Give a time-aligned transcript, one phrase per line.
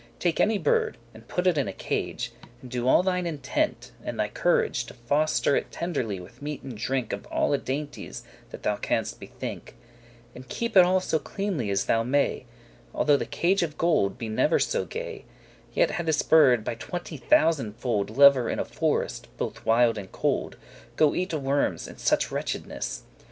[0.17, 2.31] Take any bird, and put it in a cage,
[2.63, 4.93] And do all thine intent, and thy corage,* *what thy heart prompts To
[5.47, 9.75] foster it tenderly with meat and drink Of alle dainties that thou canst bethink,
[10.33, 12.47] And keep it all so cleanly as thou may;
[12.95, 15.25] Although the cage of gold be never so gay,
[15.75, 20.11] Yet had this bird, by twenty thousand fold, Lever* in a forest, both wild and
[20.11, 20.65] cold, *rather
[20.95, 23.03] Go eate wormes, and such wretchedness.